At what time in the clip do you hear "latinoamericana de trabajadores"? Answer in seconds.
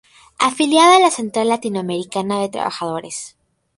1.49-3.37